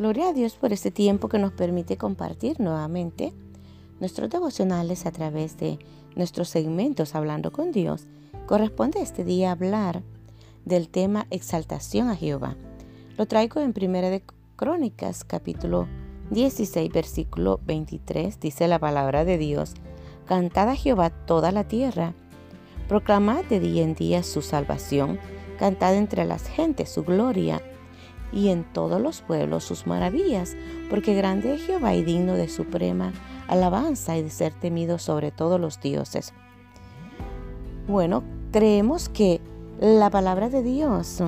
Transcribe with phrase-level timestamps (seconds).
[0.00, 3.34] Gloria a Dios por este tiempo que nos permite compartir nuevamente
[4.00, 5.78] nuestros devocionales a través de
[6.16, 8.06] nuestros segmentos Hablando con Dios.
[8.46, 10.02] Corresponde este día hablar
[10.64, 12.56] del tema exaltación a Jehová.
[13.18, 14.22] Lo traigo en Primera de
[14.56, 15.86] Crónicas, capítulo
[16.30, 18.40] 16, versículo 23.
[18.40, 19.74] Dice la palabra de Dios:
[20.24, 22.14] Cantad a Jehová toda la tierra,
[22.88, 25.18] proclamad de día en día su salvación,
[25.58, 27.60] cantad entre las gentes su gloria
[28.32, 30.56] y en todos los pueblos sus maravillas,
[30.88, 33.12] porque grande es Jehová y digno de suprema
[33.48, 36.32] alabanza y de ser temido sobre todos los dioses.
[37.88, 39.40] Bueno, creemos que
[39.80, 41.22] la palabra de Dios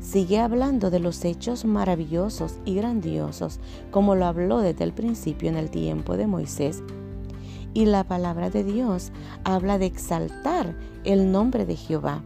[0.00, 5.56] sigue hablando de los hechos maravillosos y grandiosos, como lo habló desde el principio en
[5.56, 6.82] el tiempo de Moisés.
[7.74, 9.12] Y la palabra de Dios
[9.44, 12.22] habla de exaltar el nombre de Jehová.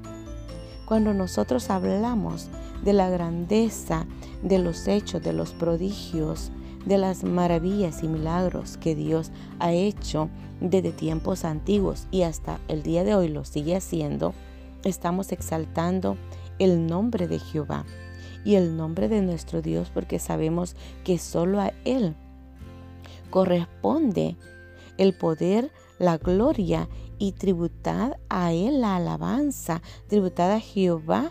[0.90, 2.48] Cuando nosotros hablamos
[2.82, 4.08] de la grandeza
[4.42, 6.50] de los hechos, de los prodigios,
[6.84, 10.28] de las maravillas y milagros que Dios ha hecho
[10.60, 14.34] desde tiempos antiguos y hasta el día de hoy lo sigue haciendo,
[14.82, 16.16] estamos exaltando
[16.58, 17.84] el nombre de Jehová
[18.44, 22.16] y el nombre de nuestro Dios porque sabemos que solo a Él
[23.30, 24.36] corresponde
[24.98, 26.88] el poder, la gloria
[27.20, 31.30] y tributad a Él la alabanza, tributad a Jehová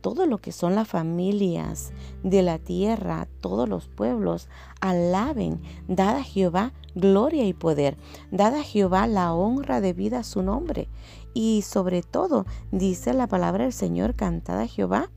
[0.00, 4.48] todo lo que son las familias de la tierra, todos los pueblos,
[4.80, 7.96] alaben, dada a Jehová gloria y poder,
[8.30, 10.88] dada a Jehová la honra debida a su nombre.
[11.34, 15.10] Y sobre todo, dice la palabra del Señor, cantada a Jehová,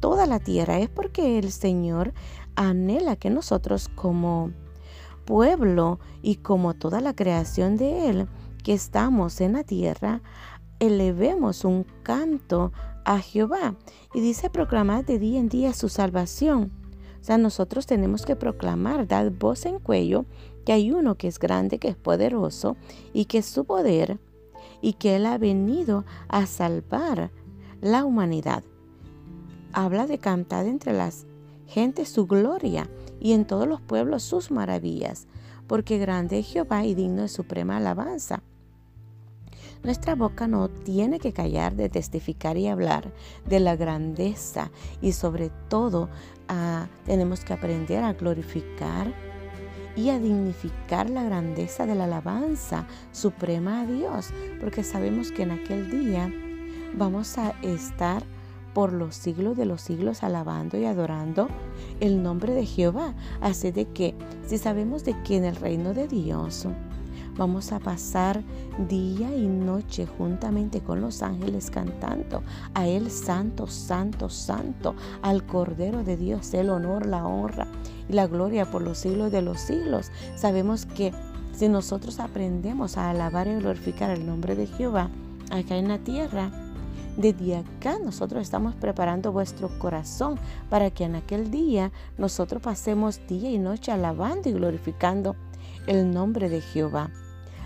[0.00, 0.78] toda la tierra.
[0.78, 2.12] Es porque el Señor
[2.56, 4.50] anhela que nosotros como
[5.24, 8.28] pueblo y como toda la creación de Él,
[8.68, 10.20] que estamos en la tierra,
[10.78, 12.70] elevemos un canto
[13.06, 13.76] a Jehová.
[14.12, 16.70] Y dice proclamar de día en día su salvación.
[17.18, 20.26] O sea, nosotros tenemos que proclamar, dar voz en cuello,
[20.66, 22.76] que hay uno que es grande, que es poderoso
[23.14, 24.18] y que es su poder
[24.82, 27.30] y que Él ha venido a salvar
[27.80, 28.62] la humanidad.
[29.72, 31.26] Habla de cantar entre las
[31.66, 35.26] gentes su gloria y en todos los pueblos sus maravillas,
[35.66, 38.42] porque grande es Jehová y digno de suprema alabanza.
[39.82, 43.12] Nuestra boca no tiene que callar de testificar y hablar
[43.46, 46.08] de la grandeza y sobre todo
[46.48, 49.14] ah, tenemos que aprender a glorificar
[49.96, 54.30] y a dignificar la grandeza de la alabanza suprema a Dios,
[54.60, 56.32] porque sabemos que en aquel día
[56.96, 58.22] vamos a estar
[58.74, 61.48] por los siglos de los siglos alabando y adorando
[61.98, 63.14] el nombre de Jehová.
[63.40, 64.14] Así de que
[64.46, 66.68] si sabemos de que en el reino de Dios
[67.38, 68.42] Vamos a pasar
[68.88, 72.42] día y noche juntamente con los ángeles cantando
[72.74, 77.68] a Él santo, santo, santo, al Cordero de Dios, el honor, la honra
[78.08, 80.10] y la gloria por los siglos de los siglos.
[80.34, 81.12] Sabemos que
[81.52, 85.08] si nosotros aprendemos a alabar y glorificar el nombre de Jehová
[85.52, 86.50] acá en la tierra,
[87.16, 93.48] desde acá nosotros estamos preparando vuestro corazón para que en aquel día nosotros pasemos día
[93.48, 95.36] y noche alabando y glorificando
[95.86, 97.10] el nombre de Jehová.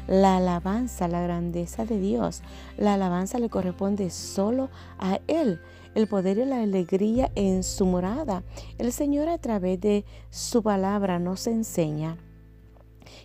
[0.08, 2.42] La alabanza, la grandeza de Dios,
[2.76, 4.68] la alabanza le corresponde solo
[4.98, 5.60] a Él.
[5.94, 8.42] El poder y la alegría en su morada.
[8.78, 12.16] El Señor a través de su palabra nos enseña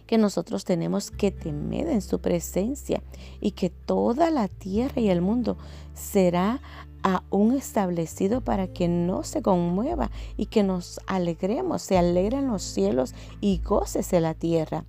[0.05, 3.01] que nosotros tenemos que temer en su presencia
[3.39, 5.57] y que toda la tierra y el mundo
[5.93, 6.61] será
[7.03, 13.13] aún establecido para que no se conmueva y que nos alegremos, se alegren los cielos
[13.39, 14.85] y en la tierra.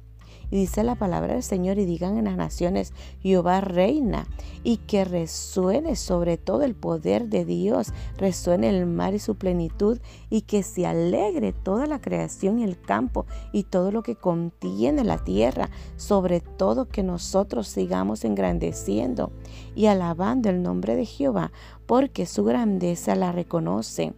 [0.51, 4.27] Y dice la palabra del Señor y digan en las naciones, Jehová reina
[4.65, 9.99] y que resuene sobre todo el poder de Dios, resuene el mar y su plenitud
[10.31, 15.05] y que se alegre toda la creación y el campo y todo lo que contiene
[15.05, 19.33] la tierra, sobre todo que nosotros sigamos engrandeciendo
[19.75, 21.53] y alabando el nombre de Jehová,
[21.87, 24.15] porque su grandeza la reconoce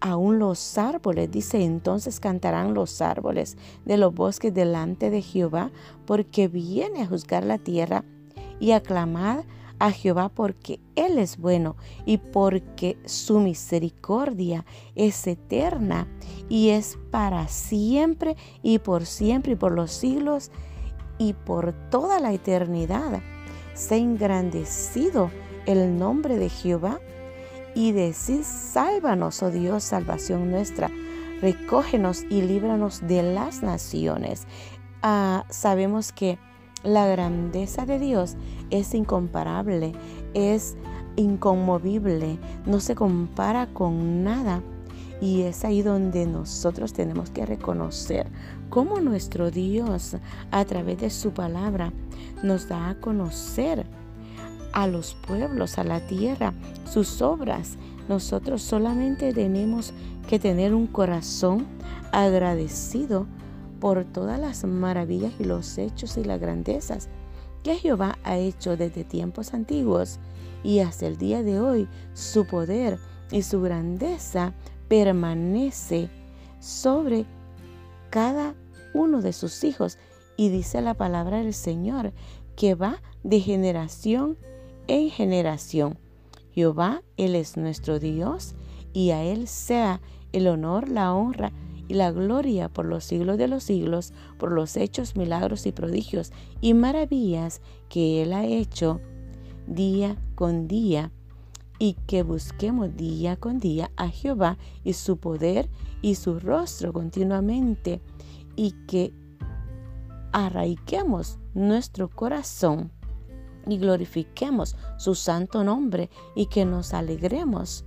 [0.00, 5.70] aún los árboles, dice, entonces cantarán los árboles de los bosques delante de Jehová,
[6.06, 8.04] porque viene a juzgar la tierra
[8.58, 9.44] y aclamar
[9.78, 11.74] a Jehová porque Él es bueno
[12.04, 16.06] y porque su misericordia es eterna
[16.48, 20.50] y es para siempre y por siempre y por los siglos
[21.18, 23.22] y por toda la eternidad.
[23.74, 25.30] Sea engrandecido
[25.66, 27.00] el nombre de Jehová
[27.74, 30.90] y decir, sálvanos, oh Dios, salvación nuestra.
[31.40, 34.46] Recógenos y líbranos de las naciones.
[35.02, 36.38] Ah, sabemos que
[36.82, 38.36] la grandeza de Dios
[38.70, 39.92] es incomparable,
[40.34, 40.76] es
[41.16, 44.62] inconmovible, no se compara con nada.
[45.20, 48.26] Y es ahí donde nosotros tenemos que reconocer
[48.70, 50.16] cómo nuestro Dios,
[50.50, 51.92] a través de su palabra,
[52.42, 53.86] nos da a conocer
[54.72, 57.76] a los pueblos, a la tierra, sus obras.
[58.08, 59.92] Nosotros solamente tenemos
[60.28, 61.66] que tener un corazón
[62.12, 63.26] agradecido
[63.80, 67.08] por todas las maravillas y los hechos y las grandezas
[67.62, 70.18] que Jehová ha hecho desde tiempos antiguos
[70.62, 71.88] y hasta el día de hoy.
[72.14, 72.98] Su poder
[73.30, 74.54] y su grandeza
[74.88, 76.10] permanece
[76.58, 77.26] sobre
[78.10, 78.54] cada
[78.94, 79.98] uno de sus hijos.
[80.36, 82.12] Y dice la palabra del Señor
[82.56, 84.38] que va de generación
[84.90, 85.98] en generación.
[86.52, 88.56] Jehová, Él es nuestro Dios
[88.92, 90.00] y a Él sea
[90.32, 91.52] el honor, la honra
[91.86, 96.32] y la gloria por los siglos de los siglos, por los hechos, milagros y prodigios
[96.60, 99.00] y maravillas que Él ha hecho
[99.68, 101.12] día con día
[101.78, 105.70] y que busquemos día con día a Jehová y su poder
[106.02, 108.00] y su rostro continuamente
[108.56, 109.14] y que
[110.32, 112.90] arraiquemos nuestro corazón
[113.66, 117.84] y glorifiquemos su santo nombre y que nos alegremos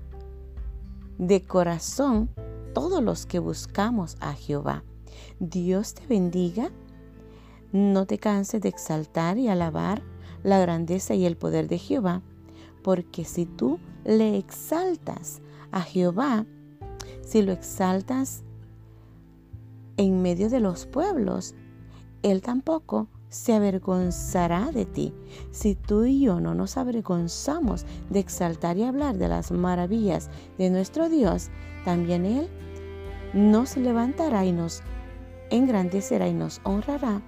[1.17, 2.29] de corazón
[2.73, 4.83] todos los que buscamos a Jehová.
[5.39, 6.71] Dios te bendiga.
[7.71, 10.03] No te canses de exaltar y alabar
[10.43, 12.21] la grandeza y el poder de Jehová
[12.83, 15.41] porque si tú le exaltas
[15.71, 16.45] a Jehová,
[17.21, 18.43] si lo exaltas
[19.97, 21.55] en medio de los pueblos,
[22.21, 25.11] Él tampoco se avergonzará de ti.
[25.49, 30.69] Si tú y yo no nos avergonzamos de exaltar y hablar de las maravillas de
[30.69, 31.49] nuestro Dios,
[31.83, 32.47] también Él
[33.33, 34.83] nos levantará y nos
[35.49, 37.23] engrandecerá y nos honrará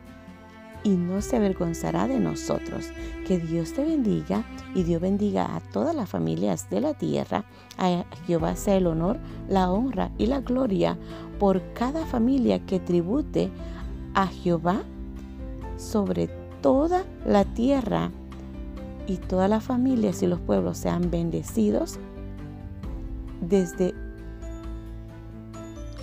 [0.83, 2.85] y no se avergonzará de nosotros.
[3.27, 4.43] Que Dios te bendiga
[4.75, 7.45] y Dios bendiga a todas las familias de la tierra.
[7.79, 9.17] A Jehová sea el honor,
[9.49, 10.99] la honra y la gloria
[11.39, 13.49] por cada familia que tribute
[14.13, 14.83] a Jehová
[15.77, 16.30] sobre
[16.62, 18.12] toda la tierra
[19.07, 22.00] y todas las familias y los pueblos sean bendecidos
[23.42, 23.94] desde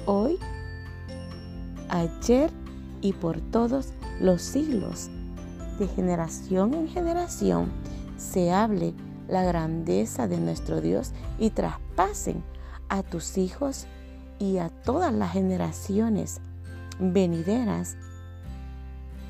[0.07, 0.39] hoy,
[1.89, 2.51] ayer
[3.01, 5.11] y por todos los siglos,
[5.79, 7.73] de generación en generación,
[8.17, 8.95] se hable
[9.29, 12.45] la grandeza de nuestro Dios y traspasen
[12.89, 13.87] a tus hijos
[14.39, 16.41] y a todas las generaciones
[17.01, 17.97] venideras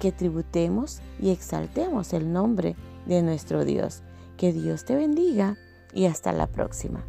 [0.02, 2.74] que tributemos y exaltemos el nombre
[3.06, 4.02] de nuestro Dios.
[4.36, 5.56] Que Dios te bendiga
[5.94, 7.04] y hasta la próxima.